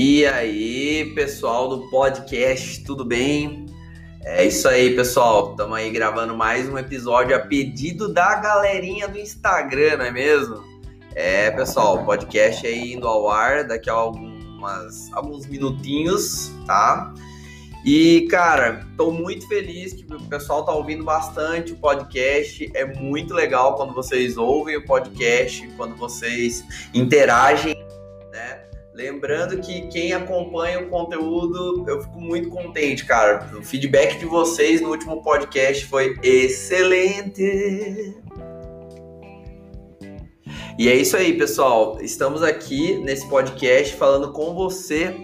E 0.00 0.24
aí, 0.24 1.12
pessoal 1.12 1.68
do 1.68 1.90
podcast, 1.90 2.84
tudo 2.84 3.04
bem? 3.04 3.66
É 4.24 4.44
isso 4.44 4.68
aí, 4.68 4.94
pessoal. 4.94 5.50
Estamos 5.50 5.76
aí 5.76 5.90
gravando 5.90 6.36
mais 6.36 6.68
um 6.68 6.78
episódio 6.78 7.34
a 7.34 7.40
pedido 7.40 8.14
da 8.14 8.36
galerinha 8.36 9.08
do 9.08 9.18
Instagram, 9.18 9.96
não 9.96 10.04
é 10.04 10.12
mesmo? 10.12 10.62
É, 11.16 11.50
pessoal, 11.50 11.96
o 11.96 12.04
podcast 12.04 12.64
aí 12.64 12.92
indo 12.92 13.08
ao 13.08 13.28
ar 13.28 13.66
daqui 13.66 13.90
a 13.90 13.94
algumas, 13.94 15.12
alguns 15.14 15.48
minutinhos, 15.48 16.52
tá? 16.64 17.12
E, 17.84 18.28
cara, 18.30 18.86
tô 18.96 19.10
muito 19.10 19.48
feliz 19.48 19.94
que 19.94 20.06
o 20.14 20.22
pessoal 20.28 20.64
tá 20.64 20.70
ouvindo 20.70 21.02
bastante 21.02 21.72
o 21.72 21.76
podcast. 21.76 22.70
É 22.72 22.84
muito 22.84 23.34
legal 23.34 23.74
quando 23.74 23.92
vocês 23.92 24.36
ouvem 24.36 24.76
o 24.76 24.84
podcast, 24.84 25.66
quando 25.76 25.96
vocês 25.96 26.64
interagem 26.94 27.77
Lembrando 28.98 29.60
que 29.60 29.82
quem 29.82 30.12
acompanha 30.12 30.80
o 30.80 30.88
conteúdo, 30.88 31.88
eu 31.88 32.02
fico 32.02 32.20
muito 32.20 32.48
contente, 32.48 33.04
cara. 33.04 33.48
O 33.56 33.62
feedback 33.62 34.18
de 34.18 34.26
vocês 34.26 34.80
no 34.80 34.90
último 34.90 35.22
podcast 35.22 35.86
foi 35.86 36.18
excelente. 36.20 38.16
E 40.76 40.88
é 40.88 40.96
isso 40.96 41.16
aí, 41.16 41.38
pessoal. 41.38 41.98
Estamos 42.00 42.42
aqui 42.42 42.98
nesse 42.98 43.28
podcast 43.28 43.94
falando 43.94 44.32
com 44.32 44.52
você, 44.52 45.14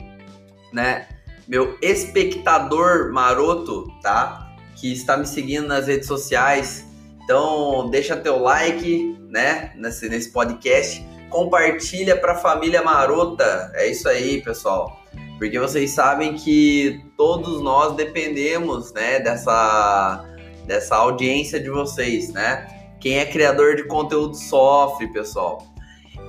né? 0.73 1.09
Meu 1.48 1.77
espectador 1.82 3.12
maroto, 3.12 3.88
tá? 4.01 4.54
Que 4.77 4.93
está 4.93 5.16
me 5.16 5.27
seguindo 5.27 5.66
nas 5.66 5.88
redes 5.88 6.06
sociais. 6.06 6.87
Então, 7.24 7.91
deixa 7.91 8.16
teu 8.16 8.38
like, 8.38 9.18
né? 9.29 9.73
Nesse, 9.74 10.09
nesse 10.09 10.30
podcast 10.30 11.04
compartilha 11.35 12.16
para 12.16 12.35
a 12.35 12.37
família 12.37 12.80
marota. 12.80 13.73
É 13.74 13.90
isso 13.90 14.09
aí, 14.09 14.40
pessoal. 14.40 15.01
Porque 15.37 15.59
vocês 15.59 15.90
sabem 15.90 16.35
que 16.35 17.04
todos 17.16 17.60
nós 17.60 17.96
dependemos, 17.96 18.93
né, 18.93 19.18
dessa 19.18 20.24
dessa 20.65 20.96
audiência 20.96 21.60
de 21.60 21.68
vocês, 21.68 22.32
né? 22.32 22.66
Quem 22.99 23.18
é 23.18 23.27
criador 23.27 23.77
de 23.77 23.85
conteúdo 23.85 24.35
sofre, 24.35 25.12
pessoal. 25.12 25.59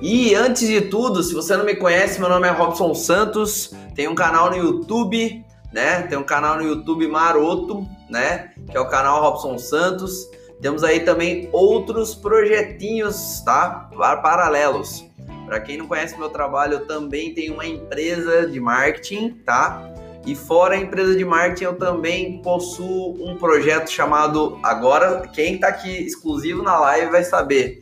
E 0.02 0.34
antes 0.34 0.68
de 0.68 0.82
tudo, 0.82 1.22
se 1.22 1.32
você 1.32 1.56
não 1.56 1.64
me 1.64 1.74
conhece, 1.74 2.20
meu 2.20 2.28
nome 2.28 2.46
é 2.46 2.50
Robson 2.50 2.94
Santos, 2.94 3.72
tem 3.94 4.08
um 4.08 4.14
canal 4.14 4.50
no 4.50 4.56
YouTube, 4.56 5.42
né? 5.72 6.02
Tem 6.02 6.18
um 6.18 6.24
canal 6.24 6.56
no 6.56 6.64
YouTube 6.64 7.06
maroto, 7.08 7.86
né? 8.10 8.50
Que 8.70 8.76
é 8.76 8.80
o 8.80 8.88
canal 8.88 9.22
Robson 9.22 9.56
Santos. 9.56 10.28
Temos 10.60 10.82
aí 10.82 11.00
também 11.00 11.48
outros 11.52 12.14
projetinhos, 12.14 13.40
tá? 13.44 13.90
Paralelos. 14.22 15.04
Para 15.44 15.60
quem 15.60 15.76
não 15.78 15.86
conhece 15.86 16.18
meu 16.18 16.28
trabalho, 16.28 16.74
eu 16.74 16.86
também 16.86 17.32
tenho 17.32 17.54
uma 17.54 17.66
empresa 17.66 18.48
de 18.48 18.58
marketing, 18.58 19.30
tá? 19.44 19.92
E 20.26 20.34
fora 20.34 20.74
a 20.74 20.78
empresa 20.78 21.14
de 21.14 21.24
marketing, 21.24 21.64
eu 21.64 21.76
também 21.76 22.42
possuo 22.42 23.16
um 23.24 23.36
projeto 23.36 23.88
chamado. 23.88 24.58
Agora, 24.62 25.28
quem 25.28 25.54
está 25.54 25.68
aqui 25.68 26.04
exclusivo 26.04 26.62
na 26.62 26.78
live 26.80 27.12
vai 27.12 27.22
saber. 27.22 27.80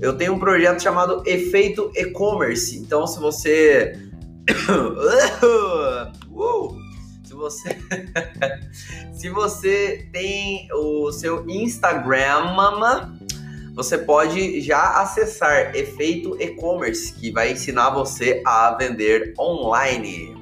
Eu 0.00 0.16
tenho 0.16 0.34
um 0.34 0.38
projeto 0.38 0.82
chamado 0.82 1.22
Efeito 1.24 1.92
E-Commerce. 1.94 2.76
Então, 2.76 3.06
se 3.06 3.20
você. 3.20 3.96
uh! 6.32 6.85
Você 7.36 7.76
se 9.12 9.30
você 9.30 10.08
tem 10.12 10.68
o 10.72 11.12
seu 11.12 11.48
Instagram, 11.48 12.56
você 13.74 13.98
pode 13.98 14.60
já 14.62 15.02
acessar 15.02 15.76
Efeito 15.76 16.36
E-commerce, 16.40 17.12
que 17.12 17.30
vai 17.30 17.52
ensinar 17.52 17.90
você 17.90 18.42
a 18.44 18.74
vender 18.74 19.34
online. 19.38 20.34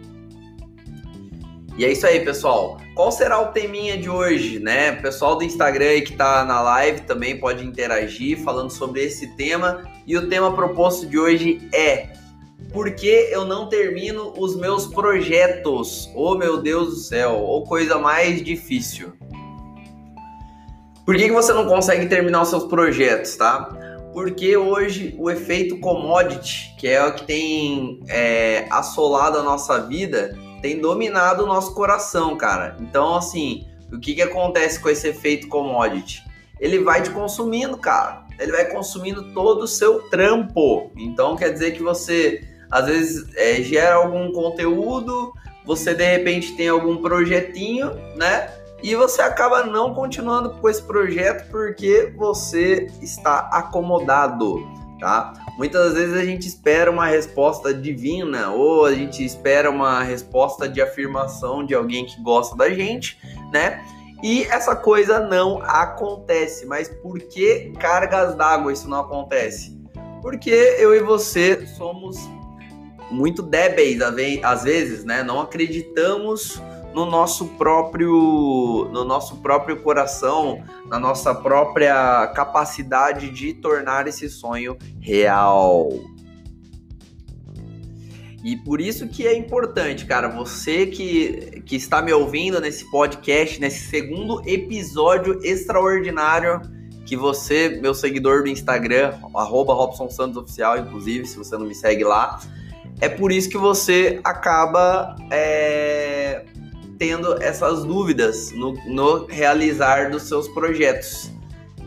E 1.76 1.84
é 1.84 1.90
isso 1.90 2.06
aí, 2.06 2.24
pessoal. 2.24 2.78
Qual 2.94 3.10
será 3.10 3.40
o 3.40 3.46
teminha 3.48 3.98
de 3.98 4.08
hoje, 4.08 4.60
né? 4.60 4.92
Pessoal 4.92 5.36
do 5.36 5.42
Instagram 5.42 5.86
aí 5.86 6.02
que 6.02 6.14
tá 6.14 6.44
na 6.44 6.60
live 6.60 7.00
também 7.00 7.36
pode 7.40 7.66
interagir 7.66 8.38
falando 8.44 8.70
sobre 8.70 9.02
esse 9.02 9.26
tema. 9.36 9.82
E 10.06 10.16
o 10.16 10.28
tema 10.28 10.54
proposto 10.54 11.04
de 11.04 11.18
hoje 11.18 11.68
é 11.72 12.10
por 12.74 12.90
que 12.90 13.28
eu 13.30 13.44
não 13.44 13.68
termino 13.68 14.34
os 14.36 14.56
meus 14.56 14.84
projetos? 14.84 16.10
Oh 16.12 16.34
meu 16.34 16.60
Deus 16.60 16.88
do 16.88 16.96
céu, 16.96 17.38
ou 17.38 17.62
coisa 17.62 17.98
mais 17.98 18.42
difícil. 18.42 19.12
Por 21.06 21.14
que, 21.16 21.26
que 21.26 21.32
você 21.32 21.52
não 21.52 21.66
consegue 21.66 22.06
terminar 22.06 22.42
os 22.42 22.48
seus 22.48 22.64
projetos, 22.64 23.36
tá? 23.36 23.68
Porque 24.12 24.56
hoje 24.56 25.14
o 25.18 25.30
efeito 25.30 25.78
commodity, 25.78 26.74
que 26.76 26.88
é 26.88 27.06
o 27.06 27.14
que 27.14 27.24
tem 27.24 28.00
é, 28.08 28.66
assolado 28.68 29.38
a 29.38 29.42
nossa 29.42 29.78
vida, 29.78 30.36
tem 30.60 30.80
dominado 30.80 31.44
o 31.44 31.46
nosso 31.46 31.74
coração, 31.74 32.36
cara. 32.36 32.76
Então, 32.80 33.14
assim, 33.14 33.68
o 33.92 34.00
que, 34.00 34.14
que 34.14 34.22
acontece 34.22 34.80
com 34.80 34.88
esse 34.88 35.06
efeito 35.06 35.46
commodity? 35.46 36.24
Ele 36.58 36.80
vai 36.80 37.02
te 37.02 37.10
consumindo, 37.10 37.76
cara. 37.76 38.24
Ele 38.36 38.50
vai 38.50 38.64
consumindo 38.64 39.32
todo 39.32 39.62
o 39.62 39.68
seu 39.68 40.08
trampo. 40.08 40.90
Então, 40.96 41.36
quer 41.36 41.52
dizer 41.52 41.72
que 41.72 41.82
você 41.82 42.52
às 42.70 42.86
vezes 42.86 43.24
é, 43.36 43.62
gera 43.62 43.96
algum 43.96 44.32
conteúdo, 44.32 45.32
você 45.64 45.94
de 45.94 46.04
repente 46.04 46.56
tem 46.56 46.68
algum 46.68 46.98
projetinho, 46.98 47.90
né? 48.16 48.50
E 48.82 48.94
você 48.94 49.22
acaba 49.22 49.64
não 49.64 49.94
continuando 49.94 50.50
com 50.50 50.68
esse 50.68 50.82
projeto 50.82 51.48
porque 51.50 52.12
você 52.16 52.86
está 53.00 53.48
acomodado, 53.50 54.62
tá? 55.00 55.32
Muitas 55.56 55.94
vezes 55.94 56.14
a 56.14 56.24
gente 56.24 56.46
espera 56.46 56.90
uma 56.90 57.06
resposta 57.06 57.72
divina 57.72 58.50
ou 58.50 58.84
a 58.84 58.92
gente 58.92 59.24
espera 59.24 59.70
uma 59.70 60.02
resposta 60.02 60.68
de 60.68 60.82
afirmação 60.82 61.64
de 61.64 61.74
alguém 61.74 62.04
que 62.04 62.20
gosta 62.22 62.54
da 62.56 62.68
gente, 62.68 63.18
né? 63.50 63.82
E 64.22 64.42
essa 64.44 64.74
coisa 64.74 65.20
não 65.20 65.62
acontece. 65.62 66.66
Mas 66.66 66.88
por 66.88 67.18
que 67.18 67.72
cargas 67.78 68.34
d'água 68.34 68.72
isso 68.72 68.88
não 68.88 69.00
acontece? 69.00 69.78
Porque 70.22 70.50
eu 70.78 70.94
e 70.94 71.00
você 71.00 71.66
somos 71.66 72.18
muito 73.10 73.42
débeis 73.42 74.00
às 74.42 74.64
vezes, 74.64 75.04
né? 75.04 75.22
Não 75.22 75.40
acreditamos 75.40 76.60
no 76.94 77.04
nosso 77.06 77.46
próprio 77.58 78.88
no 78.92 79.04
nosso 79.04 79.36
próprio 79.38 79.82
coração, 79.82 80.62
na 80.86 80.98
nossa 80.98 81.34
própria 81.34 82.26
capacidade 82.28 83.30
de 83.30 83.52
tornar 83.54 84.06
esse 84.06 84.28
sonho 84.28 84.76
real. 85.00 85.88
E 88.44 88.56
por 88.58 88.78
isso 88.78 89.08
que 89.08 89.26
é 89.26 89.34
importante, 89.34 90.04
cara, 90.04 90.28
você 90.28 90.86
que, 90.86 91.62
que 91.64 91.76
está 91.76 92.02
me 92.02 92.12
ouvindo 92.12 92.60
nesse 92.60 92.88
podcast, 92.90 93.58
nesse 93.58 93.88
segundo 93.88 94.42
episódio 94.46 95.40
extraordinário, 95.42 96.60
que 97.06 97.16
você, 97.16 97.70
meu 97.80 97.94
seguidor 97.94 98.42
do 98.42 98.48
Instagram, 98.50 99.14
arroba 99.34 99.72
Robson 99.72 100.10
Santos 100.10 100.36
Oficial, 100.36 100.78
inclusive, 100.78 101.26
se 101.26 101.38
você 101.38 101.56
não 101.56 101.66
me 101.66 101.74
segue 101.74 102.04
lá, 102.04 102.38
é 103.00 103.08
por 103.08 103.32
isso 103.32 103.48
que 103.48 103.58
você 103.58 104.20
acaba 104.24 105.16
é, 105.30 106.44
tendo 106.98 107.42
essas 107.42 107.84
dúvidas 107.84 108.50
no, 108.52 108.72
no 108.86 109.26
realizar 109.26 110.10
dos 110.10 110.22
seus 110.22 110.48
projetos. 110.48 111.30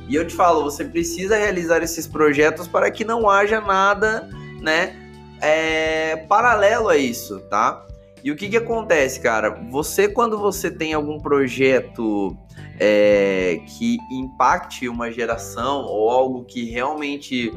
E 0.08 0.16
eu 0.16 0.26
te 0.26 0.34
falo, 0.34 0.64
você 0.64 0.86
precisa 0.86 1.38
realizar 1.38 1.84
esses 1.84 2.08
projetos 2.08 2.68
para 2.68 2.90
que 2.90 3.04
não 3.04 3.30
haja 3.30 3.60
nada, 3.60 4.30
né, 4.62 4.96
é, 5.42 6.16
paralelo 6.30 6.88
a 6.90 6.98
isso, 6.98 7.40
tá? 7.50 7.86
E 8.24 8.32
o 8.32 8.36
que 8.36 8.50
que 8.50 8.58
acontece, 8.58 9.20
cara? 9.20 9.52
Você, 9.72 10.08
quando 10.08 10.38
você 10.38 10.72
tem 10.72 10.94
algum 10.94 11.20
projeto 11.20 12.36
é, 12.80 13.62
que 13.68 13.98
impacte 14.12 14.90
uma 14.90 15.12
geração 15.12 15.84
ou 15.84 16.10
algo 16.10 16.44
que 16.44 16.66
realmente 16.66 17.52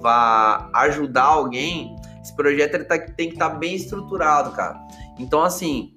vá 0.00 0.70
ajudar 0.74 1.24
alguém, 1.24 1.96
esse 2.24 2.34
projeto 2.34 2.74
ele 2.74 2.84
tá, 2.84 2.98
tem 2.98 3.28
que 3.28 3.34
estar 3.34 3.50
tá 3.50 3.54
bem 3.54 3.74
estruturado, 3.74 4.52
cara. 4.52 4.80
Então, 5.18 5.42
assim, 5.42 5.92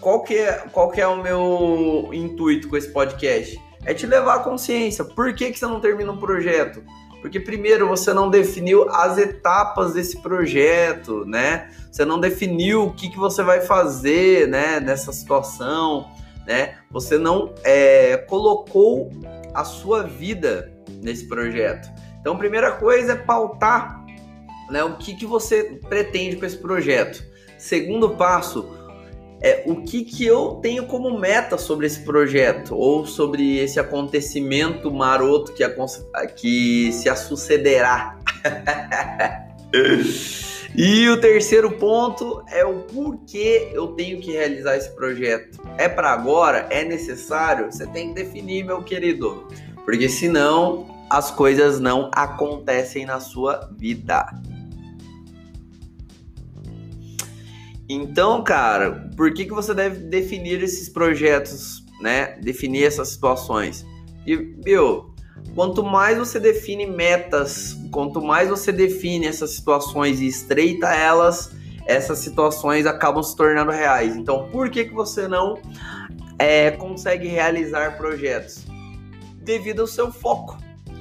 qual 0.00 0.24
que, 0.24 0.34
é, 0.34 0.52
qual 0.72 0.90
que 0.90 1.00
é 1.00 1.06
o 1.06 1.22
meu 1.22 2.10
intuito 2.12 2.68
com 2.68 2.76
esse 2.76 2.92
podcast? 2.92 3.56
É 3.84 3.94
te 3.94 4.04
levar 4.04 4.34
à 4.34 4.38
consciência. 4.40 5.04
Por 5.04 5.32
que, 5.32 5.52
que 5.52 5.58
você 5.58 5.66
não 5.66 5.80
termina 5.80 6.10
um 6.10 6.16
projeto? 6.16 6.82
Porque 7.22 7.38
primeiro 7.38 7.86
você 7.86 8.12
não 8.12 8.28
definiu 8.28 8.90
as 8.90 9.16
etapas 9.16 9.94
desse 9.94 10.20
projeto, 10.20 11.24
né? 11.24 11.70
Você 11.90 12.04
não 12.04 12.18
definiu 12.18 12.86
o 12.86 12.92
que, 12.92 13.08
que 13.08 13.16
você 13.16 13.42
vai 13.42 13.60
fazer, 13.60 14.48
né? 14.48 14.80
Nessa 14.80 15.12
situação, 15.12 16.10
né? 16.46 16.78
Você 16.90 17.16
não 17.16 17.54
é, 17.62 18.16
colocou 18.16 19.10
a 19.54 19.64
sua 19.64 20.02
vida 20.02 20.72
nesse 21.00 21.28
projeto. 21.28 21.88
Então, 22.20 22.36
primeira 22.36 22.72
coisa 22.72 23.12
é 23.12 23.16
pautar 23.16 24.03
né, 24.70 24.82
o 24.84 24.96
que, 24.96 25.14
que 25.14 25.26
você 25.26 25.78
pretende 25.88 26.36
com 26.36 26.46
esse 26.46 26.56
projeto. 26.56 27.24
Segundo 27.58 28.10
passo, 28.10 28.68
é 29.40 29.62
o 29.66 29.82
que, 29.82 30.04
que 30.04 30.24
eu 30.24 30.58
tenho 30.62 30.86
como 30.86 31.18
meta 31.18 31.58
sobre 31.58 31.86
esse 31.86 32.00
projeto 32.00 32.74
ou 32.74 33.04
sobre 33.04 33.58
esse 33.58 33.78
acontecimento 33.78 34.90
maroto 34.90 35.52
que, 35.52 35.62
a, 35.62 35.70
que 36.26 36.90
se 36.92 37.08
a 37.08 37.16
sucederá. 37.16 38.18
E 40.76 41.08
o 41.08 41.20
terceiro 41.20 41.70
ponto 41.70 42.42
é 42.48 42.64
o 42.64 42.80
porquê 42.80 43.70
eu 43.72 43.88
tenho 43.88 44.20
que 44.20 44.32
realizar 44.32 44.76
esse 44.76 44.90
projeto. 44.90 45.60
É 45.78 45.88
para 45.88 46.10
agora? 46.10 46.66
É 46.68 46.82
necessário? 46.84 47.70
Você 47.70 47.86
tem 47.86 48.08
que 48.08 48.14
definir, 48.14 48.64
meu 48.64 48.82
querido. 48.82 49.46
Porque 49.84 50.08
senão 50.08 51.06
as 51.08 51.30
coisas 51.30 51.78
não 51.78 52.10
acontecem 52.12 53.06
na 53.06 53.20
sua 53.20 53.70
vida. 53.78 54.26
Então, 57.88 58.42
cara, 58.42 59.10
por 59.16 59.32
que, 59.32 59.44
que 59.44 59.52
você 59.52 59.74
deve 59.74 60.06
definir 60.06 60.62
esses 60.62 60.88
projetos, 60.88 61.84
né? 62.00 62.38
Definir 62.40 62.84
essas 62.84 63.08
situações? 63.08 63.84
E, 64.26 64.36
meu, 64.64 65.14
quanto 65.54 65.82
mais 65.82 66.16
você 66.16 66.40
define 66.40 66.86
metas, 66.86 67.76
quanto 67.90 68.22
mais 68.22 68.48
você 68.48 68.72
define 68.72 69.26
essas 69.26 69.50
situações 69.50 70.20
e 70.20 70.26
estreita 70.26 70.88
elas, 70.88 71.50
essas 71.86 72.18
situações 72.20 72.86
acabam 72.86 73.22
se 73.22 73.36
tornando 73.36 73.70
reais. 73.70 74.16
Então, 74.16 74.48
por 74.50 74.70
que, 74.70 74.86
que 74.86 74.94
você 74.94 75.28
não 75.28 75.58
é, 76.38 76.70
consegue 76.70 77.28
realizar 77.28 77.98
projetos? 77.98 78.64
Devido 79.42 79.82
ao 79.82 79.86
seu 79.86 80.10
foco. 80.10 80.56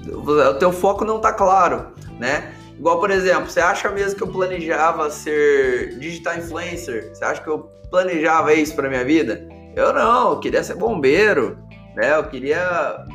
O 0.06 0.54
teu 0.56 0.74
foco 0.74 1.06
não 1.06 1.16
está 1.16 1.32
claro, 1.32 1.94
né? 2.20 2.54
Igual, 2.78 3.00
por 3.00 3.12
exemplo, 3.12 3.50
você 3.50 3.60
acha 3.60 3.90
mesmo 3.90 4.18
que 4.18 4.24
eu 4.24 4.28
planejava 4.28 5.10
ser 5.10 5.98
digital 6.00 6.38
influencer? 6.38 7.10
Você 7.10 7.24
acha 7.24 7.42
que 7.42 7.50
eu 7.50 7.70
planejava 7.90 8.54
isso 8.54 8.76
para 8.76 8.90
minha 8.90 9.06
vida? 9.06 9.48
Eu 9.76 9.94
não, 9.94 10.32
eu 10.32 10.40
queria 10.40 10.64
ser 10.64 10.76
bombeiro, 10.76 11.58
né? 11.96 12.18
Eu 12.18 12.24
queria 12.26 13.06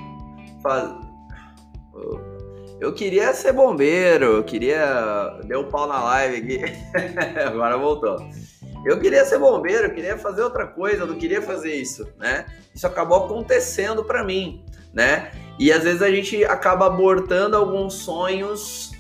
fazer. 0.63 0.95
Eu 2.81 2.93
queria 2.95 3.35
ser 3.35 3.53
bombeiro, 3.53 4.25
eu 4.37 4.45
queria. 4.45 5.41
Deu 5.45 5.61
um 5.61 5.69
pau 5.69 5.87
na 5.87 6.03
live 6.05 6.37
aqui. 6.37 6.61
Agora 7.45 7.77
voltou. 7.77 8.17
Eu 8.85 9.01
queria 9.01 9.25
ser 9.25 9.39
bombeiro, 9.39 9.89
eu 9.89 9.95
queria 9.95 10.17
fazer 10.17 10.43
outra 10.43 10.67
coisa, 10.67 11.03
eu 11.03 11.07
não 11.07 11.17
queria 11.17 11.43
fazer 11.43 11.75
isso, 11.75 12.07
né? 12.17 12.47
Isso 12.73 12.87
acabou 12.87 13.25
acontecendo 13.25 14.05
para 14.05 14.23
mim, 14.23 14.65
né? 14.95 15.33
E 15.59 15.73
às 15.73 15.83
vezes 15.83 16.01
a 16.01 16.11
gente 16.11 16.45
acaba 16.45 16.87
abortando 16.87 17.57
alguns 17.57 17.95
sonhos 17.95 18.93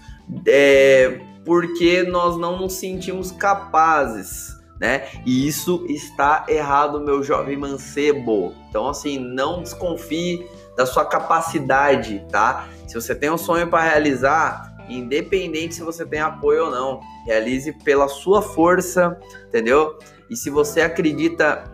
é, 0.46 1.20
porque 1.44 2.02
nós 2.02 2.36
não 2.36 2.58
nos 2.58 2.74
sentimos 2.74 3.32
capazes, 3.32 4.56
né? 4.80 5.08
E 5.24 5.46
isso 5.46 5.84
está 5.88 6.44
errado, 6.48 7.00
meu 7.00 7.22
jovem 7.22 7.56
mancebo. 7.56 8.54
Então, 8.68 8.88
assim, 8.88 9.18
não 9.18 9.62
desconfie 9.62 10.46
da 10.76 10.86
sua 10.86 11.04
capacidade, 11.04 12.24
tá? 12.30 12.68
Se 12.86 12.94
você 12.94 13.14
tem 13.14 13.30
um 13.30 13.38
sonho 13.38 13.66
para 13.68 13.82
realizar, 13.82 14.76
independente 14.88 15.74
se 15.74 15.82
você 15.82 16.06
tem 16.06 16.20
apoio 16.20 16.66
ou 16.66 16.70
não, 16.70 17.00
realize 17.26 17.72
pela 17.84 18.08
sua 18.08 18.40
força, 18.40 19.18
entendeu? 19.48 19.98
E 20.30 20.36
se 20.36 20.50
você 20.50 20.82
acredita 20.82 21.64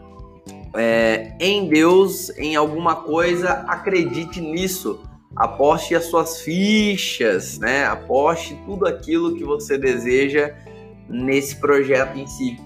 é, 0.74 1.36
em 1.38 1.68
Deus, 1.68 2.30
em 2.38 2.56
alguma 2.56 2.96
coisa, 2.96 3.64
acredite 3.68 4.40
nisso 4.40 5.00
aposte 5.36 5.94
as 5.94 6.04
suas 6.06 6.40
fichas, 6.40 7.58
né? 7.58 7.84
Aposte 7.86 8.58
tudo 8.64 8.86
aquilo 8.86 9.34
que 9.34 9.44
você 9.44 9.76
deseja 9.76 10.54
nesse 11.08 11.56
projeto 11.56 12.16
em 12.16 12.26
si, 12.26 12.58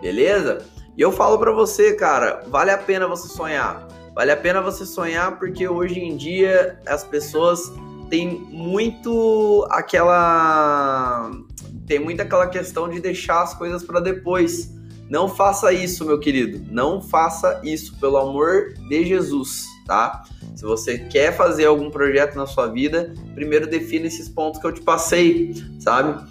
beleza? 0.00 0.64
E 0.96 1.00
eu 1.00 1.12
falo 1.12 1.38
para 1.38 1.52
você, 1.52 1.94
cara, 1.94 2.42
vale 2.48 2.70
a 2.70 2.78
pena 2.78 3.06
você 3.06 3.28
sonhar. 3.28 3.86
Vale 4.14 4.32
a 4.32 4.36
pena 4.36 4.62
você 4.62 4.86
sonhar 4.86 5.38
porque 5.38 5.68
hoje 5.68 6.00
em 6.00 6.16
dia 6.16 6.80
as 6.86 7.04
pessoas 7.04 7.70
têm 8.08 8.30
muito 8.50 9.66
aquela 9.70 11.30
tem 11.86 11.98
muito 11.98 12.20
aquela 12.20 12.46
questão 12.48 12.88
de 12.88 12.98
deixar 12.98 13.42
as 13.42 13.54
coisas 13.54 13.84
para 13.84 14.00
depois. 14.00 14.74
Não 15.08 15.28
faça 15.28 15.72
isso, 15.72 16.04
meu 16.04 16.18
querido. 16.18 16.66
Não 16.72 17.00
faça 17.00 17.60
isso, 17.62 17.96
pelo 18.00 18.16
amor 18.16 18.72
de 18.88 19.04
Jesus, 19.04 19.66
tá? 19.86 20.24
Se 20.54 20.64
você 20.64 20.98
quer 20.98 21.36
fazer 21.36 21.66
algum 21.66 21.90
projeto 21.90 22.34
na 22.34 22.46
sua 22.46 22.66
vida, 22.66 23.14
primeiro 23.34 23.66
defina 23.66 24.06
esses 24.06 24.28
pontos 24.28 24.60
que 24.60 24.66
eu 24.66 24.72
te 24.72 24.80
passei, 24.80 25.54
sabe? 25.78 26.22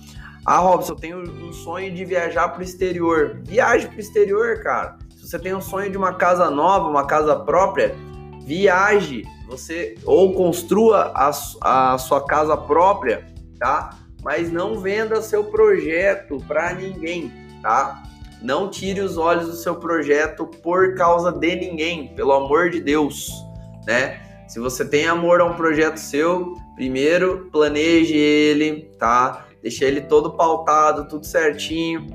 Ah, 0.46 0.60
Robson, 0.60 0.94
eu 0.94 0.98
tenho 0.98 1.20
um 1.20 1.54
sonho 1.54 1.92
de 1.92 2.06
viajar 2.06 2.50
para 2.50 2.60
o 2.60 2.64
exterior. 2.64 3.42
Viaje 3.44 3.88
para 3.88 3.98
o 3.98 4.00
exterior, 4.00 4.62
cara. 4.62 4.98
Se 5.16 5.28
você 5.28 5.40
tem 5.40 5.56
um 5.56 5.62
sonho 5.62 5.90
de 5.90 5.98
uma 5.98 6.14
casa 6.14 6.52
nova, 6.52 6.88
uma 6.88 7.08
casa 7.08 7.36
própria, 7.36 7.96
viaje. 8.46 9.24
Você 9.48 9.96
ou 10.06 10.34
construa 10.34 11.12
a, 11.16 11.32
a 11.94 11.98
sua 11.98 12.24
casa 12.26 12.56
própria, 12.58 13.26
tá? 13.60 13.98
Mas 14.24 14.52
não 14.52 14.80
venda 14.80 15.22
seu 15.22 15.46
projeto 15.46 16.38
para 16.48 16.74
ninguém, 16.74 17.32
tá? 17.62 18.04
Não 18.42 18.70
tire 18.70 19.02
os 19.02 19.18
olhos 19.18 19.48
do 19.48 19.56
seu 19.56 19.76
projeto 19.76 20.46
por 20.46 20.96
causa 20.96 21.32
de 21.32 21.56
ninguém, 21.56 22.14
pelo 22.16 22.34
amor 22.34 22.70
de 22.70 22.82
Deus 22.82 23.45
né? 23.86 24.22
Se 24.48 24.60
você 24.60 24.86
tem 24.86 25.08
amor 25.08 25.42
a 25.42 25.46
um 25.46 25.56
projeto 25.56 25.98
seu, 25.98 26.54
primeiro 26.76 27.50
planeje 27.52 28.16
ele, 28.16 28.90
tá? 29.00 29.46
Deixe 29.62 29.84
ele 29.84 30.02
todo 30.02 30.34
pautado, 30.34 31.08
tudo 31.08 31.26
certinho. 31.26 32.08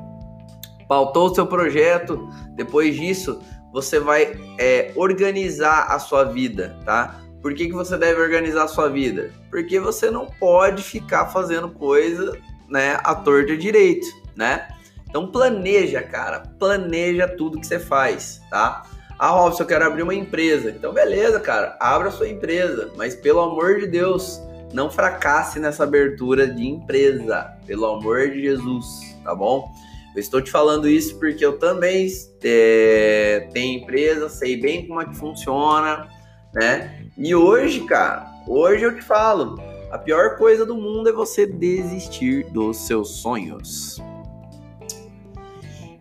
Pautou 0.88 1.26
o 1.26 1.34
seu 1.34 1.46
projeto, 1.46 2.28
depois 2.54 2.96
disso 2.96 3.40
você 3.72 3.98
vai 3.98 4.36
é, 4.58 4.92
organizar 4.96 5.86
a 5.88 5.98
sua 5.98 6.24
vida, 6.24 6.76
tá? 6.84 7.20
Por 7.40 7.54
que, 7.54 7.66
que 7.66 7.72
você 7.72 7.96
deve 7.96 8.20
organizar 8.20 8.64
a 8.64 8.68
sua 8.68 8.88
vida? 8.88 9.30
Porque 9.48 9.80
você 9.80 10.10
não 10.10 10.26
pode 10.26 10.82
ficar 10.82 11.26
fazendo 11.28 11.70
coisa, 11.70 12.36
né, 12.68 12.98
à 13.02 13.14
torta 13.14 13.56
direito, 13.56 14.06
né? 14.36 14.68
Então 15.08 15.26
planeja, 15.26 16.02
cara, 16.02 16.40
planeja 16.58 17.26
tudo 17.26 17.58
que 17.58 17.66
você 17.66 17.78
faz, 17.78 18.40
tá? 18.50 18.82
Ah, 19.22 19.32
Robson, 19.32 19.64
eu 19.64 19.66
quero 19.66 19.84
abrir 19.84 20.02
uma 20.02 20.14
empresa. 20.14 20.70
Então, 20.70 20.94
beleza, 20.94 21.38
cara, 21.38 21.76
abra 21.78 22.10
sua 22.10 22.26
empresa. 22.26 22.90
Mas, 22.96 23.14
pelo 23.14 23.40
amor 23.40 23.78
de 23.78 23.86
Deus, 23.86 24.40
não 24.72 24.90
fracasse 24.90 25.60
nessa 25.60 25.84
abertura 25.84 26.46
de 26.46 26.66
empresa. 26.66 27.54
Pelo 27.66 27.84
amor 27.84 28.30
de 28.30 28.40
Jesus, 28.40 29.14
tá 29.22 29.34
bom? 29.34 29.70
Eu 30.14 30.20
estou 30.20 30.40
te 30.40 30.50
falando 30.50 30.88
isso 30.88 31.18
porque 31.18 31.44
eu 31.44 31.58
também 31.58 32.08
é, 32.42 33.46
tenho 33.52 33.82
empresa, 33.82 34.30
sei 34.30 34.58
bem 34.58 34.86
como 34.86 35.02
é 35.02 35.04
que 35.04 35.14
funciona, 35.14 36.08
né? 36.54 37.04
E 37.14 37.34
hoje, 37.34 37.80
cara, 37.80 38.26
hoje 38.48 38.84
eu 38.84 38.96
te 38.96 39.02
falo, 39.02 39.60
a 39.90 39.98
pior 39.98 40.38
coisa 40.38 40.64
do 40.64 40.74
mundo 40.74 41.10
é 41.10 41.12
você 41.12 41.44
desistir 41.44 42.44
dos 42.50 42.78
seus 42.78 43.16
sonhos. 43.20 44.00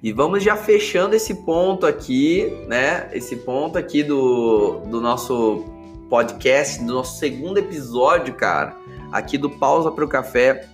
E 0.02 0.14
vamos 0.14 0.42
já 0.42 0.56
fechando 0.56 1.14
esse 1.14 1.34
ponto 1.44 1.86
aqui, 1.86 2.50
né? 2.68 3.10
Esse 3.12 3.36
ponto 3.36 3.78
aqui 3.78 4.02
do, 4.02 4.80
do 4.90 5.02
nosso 5.02 5.66
podcast, 6.10 6.80
do 6.80 6.94
nosso 6.94 7.20
segundo 7.20 7.58
episódio, 7.58 8.34
cara, 8.34 8.78
aqui 9.12 9.38
do 9.38 9.50
Pausa 9.50 9.92
para 9.92 10.06
o 10.06 10.08
Café. 10.08 10.68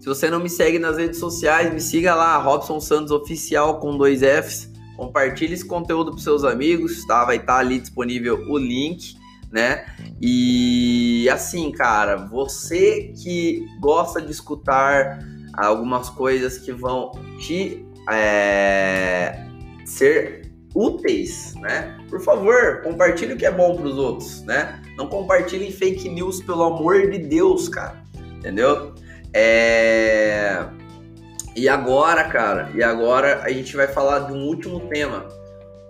Se 0.00 0.06
você 0.06 0.28
não 0.28 0.40
me 0.40 0.50
segue 0.50 0.80
nas 0.80 0.98
redes 0.98 1.18
sociais, 1.18 1.72
me 1.72 1.80
siga 1.80 2.14
lá, 2.14 2.36
Robson 2.36 2.80
Santos 2.80 3.12
Oficial 3.12 3.78
com 3.78 3.96
dois 3.96 4.20
Fs. 4.20 4.70
Compartilhe 4.96 5.54
esse 5.54 5.64
conteúdo 5.64 6.10
para 6.10 6.20
seus 6.20 6.44
amigos, 6.44 7.06
tá? 7.06 7.24
Vai 7.24 7.36
estar 7.36 7.54
tá 7.54 7.58
ali 7.60 7.78
disponível 7.78 8.44
o 8.48 8.58
link, 8.58 9.16
né? 9.50 9.86
E 10.20 11.28
assim, 11.30 11.70
cara, 11.70 12.16
você 12.16 13.12
que 13.22 13.64
gosta 13.80 14.20
de 14.20 14.32
escutar 14.32 15.20
algumas 15.56 16.10
coisas 16.10 16.58
que 16.58 16.72
vão 16.72 17.12
te 17.38 17.83
é, 18.10 19.46
ser 19.84 20.44
úteis, 20.74 21.54
né? 21.56 21.96
Por 22.10 22.20
favor, 22.20 22.82
compartilhe 22.82 23.34
o 23.34 23.36
que 23.36 23.46
é 23.46 23.50
bom 23.50 23.76
para 23.76 23.86
os 23.86 23.96
outros, 23.96 24.42
né? 24.42 24.82
Não 24.96 25.06
compartilhem 25.06 25.70
fake 25.70 26.08
news, 26.08 26.42
pelo 26.42 26.64
amor 26.64 27.10
de 27.10 27.18
Deus, 27.18 27.68
cara. 27.68 28.02
Entendeu? 28.36 28.94
É... 29.32 30.64
E 31.56 31.68
agora, 31.68 32.24
cara, 32.24 32.70
e 32.74 32.82
agora 32.82 33.42
a 33.42 33.50
gente 33.50 33.76
vai 33.76 33.86
falar 33.86 34.20
de 34.20 34.32
um 34.32 34.46
último 34.46 34.80
tema. 34.88 35.26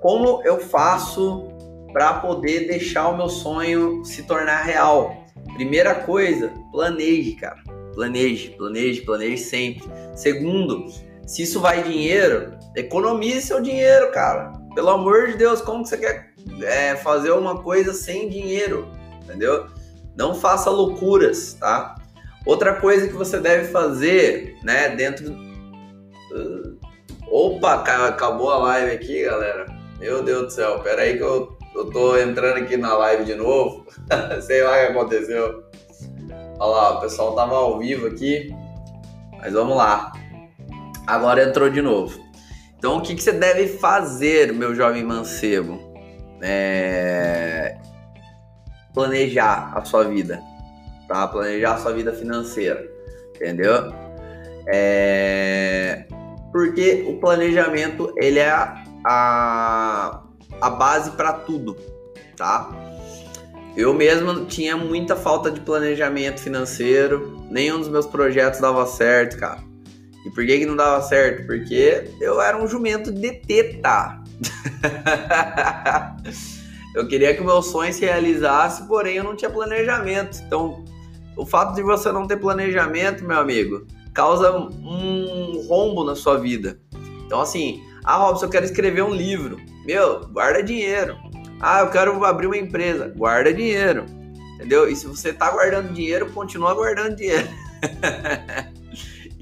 Como 0.00 0.42
eu 0.44 0.60
faço 0.60 1.48
para 1.92 2.14
poder 2.14 2.66
deixar 2.66 3.08
o 3.08 3.16
meu 3.16 3.28
sonho 3.28 4.04
se 4.04 4.24
tornar 4.24 4.62
real? 4.62 5.24
Primeira 5.54 5.94
coisa, 5.94 6.52
planeje, 6.70 7.32
cara. 7.32 7.62
Planeje, 7.94 8.50
planeje, 8.50 9.00
planeje 9.02 9.38
sempre. 9.38 9.84
Segundo, 10.14 10.86
se 11.26 11.42
isso 11.42 11.60
vai 11.60 11.82
dinheiro, 11.82 12.56
economize 12.76 13.42
seu 13.42 13.60
dinheiro, 13.60 14.10
cara. 14.12 14.52
Pelo 14.74 14.90
amor 14.90 15.28
de 15.28 15.36
Deus, 15.36 15.60
como 15.60 15.82
que 15.82 15.88
você 15.88 15.96
quer 15.96 16.32
é, 16.62 16.96
fazer 16.96 17.30
uma 17.30 17.62
coisa 17.62 17.92
sem 17.92 18.28
dinheiro? 18.28 18.88
Entendeu? 19.22 19.66
Não 20.16 20.34
faça 20.34 20.70
loucuras, 20.70 21.54
tá? 21.54 21.94
Outra 22.44 22.74
coisa 22.74 23.08
que 23.08 23.14
você 23.14 23.38
deve 23.38 23.68
fazer, 23.68 24.56
né, 24.62 24.90
dentro. 24.90 25.32
Uh, 26.30 26.78
opa, 27.30 27.74
acabou 27.74 28.50
a 28.50 28.58
live 28.58 28.92
aqui, 28.92 29.24
galera. 29.24 29.66
Meu 29.98 30.22
Deus 30.22 30.42
do 30.42 30.50
céu, 30.50 30.80
pera 30.80 31.02
aí 31.02 31.16
que 31.16 31.22
eu, 31.22 31.56
eu 31.74 31.90
tô 31.90 32.18
entrando 32.18 32.58
aqui 32.58 32.76
na 32.76 32.94
live 32.96 33.24
de 33.24 33.34
novo. 33.34 33.86
Sei 34.42 34.62
lá 34.62 34.72
o 34.72 34.74
que 34.74 34.92
aconteceu. 34.92 35.64
Olha 36.58 36.70
lá, 36.70 36.98
o 36.98 37.00
pessoal 37.00 37.34
tava 37.34 37.54
ao 37.54 37.78
vivo 37.78 38.08
aqui. 38.08 38.54
Mas 39.38 39.52
vamos 39.54 39.76
lá. 39.76 40.12
Agora 41.06 41.44
entrou 41.44 41.68
de 41.68 41.82
novo. 41.82 42.18
Então, 42.78 42.98
o 42.98 43.00
que, 43.00 43.14
que 43.14 43.22
você 43.22 43.32
deve 43.32 43.66
fazer, 43.78 44.52
meu 44.52 44.74
jovem 44.74 45.02
mancebo? 45.04 45.80
É... 46.42 47.76
Planejar 48.92 49.72
a 49.74 49.84
sua 49.84 50.04
vida, 50.04 50.40
tá? 51.08 51.26
Planejar 51.28 51.74
a 51.74 51.78
sua 51.78 51.92
vida 51.92 52.12
financeira, 52.12 52.86
entendeu? 53.34 53.92
É... 54.66 56.04
Porque 56.52 57.04
o 57.08 57.18
planejamento, 57.18 58.12
ele 58.16 58.38
é 58.38 58.50
a, 58.50 60.22
a 60.60 60.70
base 60.70 61.10
para 61.12 61.32
tudo, 61.32 61.76
tá? 62.36 62.70
Eu 63.76 63.92
mesmo 63.92 64.44
tinha 64.44 64.76
muita 64.76 65.16
falta 65.16 65.50
de 65.50 65.60
planejamento 65.60 66.40
financeiro, 66.40 67.44
nenhum 67.50 67.78
dos 67.78 67.88
meus 67.88 68.06
projetos 68.06 68.60
dava 68.60 68.86
certo, 68.86 69.36
cara. 69.38 69.73
E 70.24 70.30
por 70.30 70.44
que, 70.46 70.58
que 70.58 70.66
não 70.66 70.74
dava 70.74 71.02
certo? 71.02 71.46
Porque 71.46 72.10
eu 72.20 72.40
era 72.40 72.56
um 72.56 72.66
jumento 72.66 73.12
de 73.12 73.32
teta. 73.32 74.22
eu 76.94 77.06
queria 77.06 77.34
que 77.34 77.42
o 77.42 77.44
meu 77.44 77.62
sonho 77.62 77.92
se 77.92 78.04
realizasse, 78.04 78.86
porém 78.88 79.16
eu 79.16 79.24
não 79.24 79.36
tinha 79.36 79.50
planejamento. 79.50 80.38
Então, 80.46 80.82
o 81.36 81.44
fato 81.44 81.74
de 81.74 81.82
você 81.82 82.10
não 82.10 82.26
ter 82.26 82.38
planejamento, 82.38 83.24
meu 83.24 83.38
amigo, 83.38 83.86
causa 84.14 84.50
um 84.56 85.66
rombo 85.68 86.04
na 86.04 86.14
sua 86.14 86.38
vida. 86.38 86.78
Então, 87.26 87.40
assim, 87.40 87.82
ah, 88.04 88.16
Robson, 88.16 88.46
eu 88.46 88.50
quero 88.50 88.64
escrever 88.64 89.02
um 89.02 89.14
livro. 89.14 89.58
Meu, 89.84 90.26
guarda 90.28 90.62
dinheiro. 90.62 91.18
Ah, 91.60 91.80
eu 91.80 91.90
quero 91.90 92.24
abrir 92.24 92.46
uma 92.46 92.56
empresa. 92.56 93.12
Guarda 93.14 93.52
dinheiro. 93.52 94.06
Entendeu? 94.54 94.88
E 94.88 94.96
se 94.96 95.06
você 95.06 95.32
tá 95.32 95.50
guardando 95.50 95.92
dinheiro, 95.92 96.30
continua 96.32 96.74
guardando 96.74 97.16
dinheiro. 97.16 97.48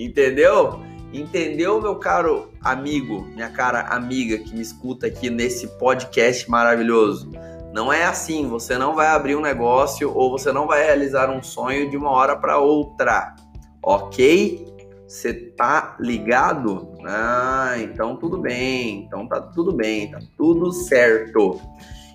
Entendeu? 0.03 0.81
Entendeu, 1.13 1.81
meu 1.81 1.97
caro 1.97 2.51
amigo, 2.61 3.25
minha 3.35 3.51
cara 3.51 3.83
amiga 3.83 4.39
que 4.39 4.53
me 4.55 4.63
escuta 4.63 5.07
aqui 5.07 5.31
nesse 5.31 5.69
podcast 5.79 6.51
maravilhoso? 6.51 7.31
Não 7.73 7.93
é 7.93 8.05
assim, 8.05 8.49
você 8.49 8.77
não 8.77 8.97
vai 8.97 9.07
abrir 9.07 9.37
um 9.37 9.41
negócio 9.41 10.13
ou 10.13 10.31
você 10.31 10.51
não 10.51 10.67
vai 10.67 10.85
realizar 10.85 11.31
um 11.31 11.43
sonho 11.43 11.89
de 11.89 11.97
uma 11.97 12.11
hora 12.11 12.35
para 12.35 12.59
outra. 12.59 13.37
OK? 13.83 14.67
Você 15.07 15.33
tá 15.35 15.97
ligado? 16.01 16.97
Ah, 17.07 17.75
então 17.79 18.17
tudo 18.17 18.39
bem. 18.39 19.05
Então 19.05 19.29
tá 19.29 19.41
tudo 19.41 19.73
bem, 19.73 20.11
tá 20.11 20.19
tudo 20.37 20.73
certo. 20.73 21.61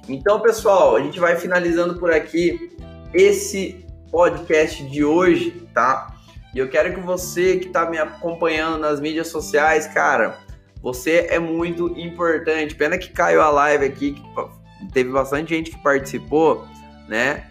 Então, 0.09 0.41
pessoal, 0.41 0.95
a 0.95 1.01
gente 1.01 1.19
vai 1.19 1.37
finalizando 1.37 1.95
por 1.99 2.11
aqui 2.11 2.75
esse 3.13 3.85
podcast 4.11 4.83
de 4.89 5.05
hoje, 5.05 5.51
tá? 5.73 6.16
E 6.57 6.59
eu 6.59 6.67
quero 6.67 6.91
que 6.91 6.99
você 6.99 7.57
que 7.57 7.67
está 7.67 7.87
me 7.87 7.99
acompanhando 7.99 8.79
nas 8.79 8.99
mídias 8.99 9.27
sociais, 9.27 9.85
cara, 9.85 10.39
você 10.81 11.27
é 11.29 11.37
muito 11.37 11.89
importante. 11.99 12.73
Pena 12.73 12.97
que 12.97 13.11
caiu 13.11 13.43
a 13.43 13.51
live 13.51 13.85
aqui, 13.85 14.13
que 14.13 14.91
teve 14.91 15.11
bastante 15.11 15.53
gente 15.53 15.69
que 15.69 15.77
participou, 15.83 16.65
né? 17.07 17.45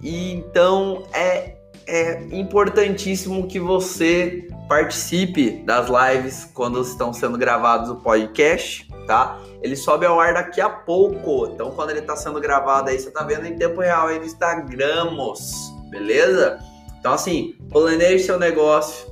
E 0.00 0.30
então 0.30 1.08
é 1.12 1.56
é 1.88 2.22
importantíssimo 2.30 3.48
que 3.48 3.58
você 3.58 4.46
participe 4.68 5.64
das 5.64 5.88
lives 5.88 6.48
quando 6.54 6.80
estão 6.82 7.12
sendo 7.12 7.36
gravados 7.36 7.90
o 7.90 7.96
podcast, 7.96 8.88
tá? 9.08 9.40
Ele 9.60 9.74
sobe 9.74 10.06
ao 10.06 10.20
ar 10.20 10.34
daqui 10.34 10.60
a 10.60 10.70
pouco. 10.70 11.48
Então, 11.52 11.72
quando 11.72 11.90
ele 11.90 12.00
está 12.00 12.14
sendo 12.14 12.40
gravado 12.40 12.90
aí, 12.90 12.98
você 12.98 13.08
está 13.08 13.24
vendo 13.24 13.44
em 13.44 13.56
tempo 13.56 13.80
real 13.80 14.06
aí 14.06 14.20
no 14.20 14.24
Instagramos, 14.24 15.72
beleza? 15.90 16.60
Então, 17.06 17.14
assim, 17.14 17.54
planeje 17.70 18.24
seu 18.24 18.36
negócio, 18.36 19.06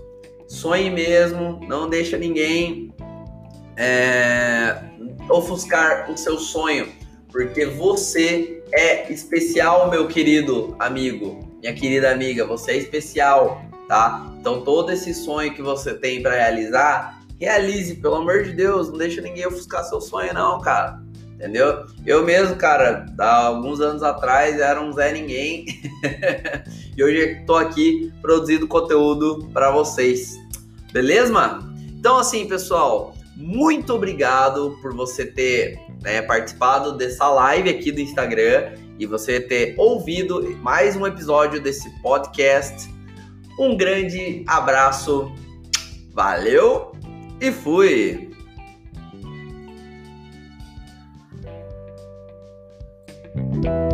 sonhe 0.49 0.91
mesmo, 0.91 1.61
não 1.69 1.89
deixa 1.89 2.19
ninguém 2.19 2.93
é, 3.77 4.83
ofuscar 5.31 6.11
o 6.11 6.19
seu 6.19 6.37
sonho, 6.37 6.89
porque 7.31 7.67
você 7.67 8.65
é 8.73 9.13
especial, 9.13 9.89
meu 9.91 10.09
querido 10.09 10.75
amigo 10.81 11.39
minha 11.61 11.73
querida 11.73 12.11
amiga, 12.11 12.45
você 12.45 12.73
é 12.73 12.77
especial, 12.79 13.63
tá? 13.87 14.29
Então 14.41 14.65
todo 14.65 14.91
esse 14.91 15.15
sonho 15.15 15.55
que 15.55 15.63
você 15.63 15.95
tem 15.95 16.21
para 16.21 16.35
realizar, 16.35 17.21
realize, 17.39 17.95
pelo 17.95 18.17
amor 18.17 18.43
de 18.43 18.55
Deus, 18.55 18.91
não 18.91 18.99
deixa 18.99 19.21
ninguém 19.21 19.47
ofuscar 19.47 19.85
seu 19.85 20.01
sonho 20.01 20.35
não, 20.35 20.61
cara. 20.61 21.01
Entendeu? 21.37 21.87
Eu 22.05 22.25
mesmo, 22.25 22.57
cara, 22.57 23.07
há 23.19 23.47
alguns 23.47 23.81
anos 23.81 24.03
atrás 24.03 24.59
era 24.59 24.81
um 24.81 24.93
Zé 24.93 25.13
Ninguém 25.13 25.67
e 26.97 27.03
hoje 27.03 27.39
estou 27.41 27.57
aqui 27.57 28.13
produzindo 28.21 28.67
conteúdo 28.67 29.49
para 29.53 29.71
vocês. 29.71 30.39
Beleza? 30.93 31.33
Então, 31.99 32.19
assim, 32.19 32.47
pessoal, 32.47 33.15
muito 33.37 33.95
obrigado 33.95 34.79
por 34.81 34.95
você 34.95 35.27
ter 35.27 35.79
né, 36.03 36.23
participado 36.23 36.97
dessa 36.97 37.29
live 37.29 37.71
aqui 37.71 37.91
do 37.91 38.01
Instagram 38.01 38.73
e 38.99 39.07
você 39.07 39.41
ter 39.41 39.75
ouvido 39.77 40.57
mais 40.63 40.97
um 40.97 41.07
episódio 41.07 41.61
desse 41.61 41.91
podcast. 42.01 42.89
Um 43.59 43.77
grande 43.77 44.45
abraço, 44.47 45.33
valeu 46.13 46.93
e 47.41 47.51
fui! 47.51 48.31
thank 53.65 53.94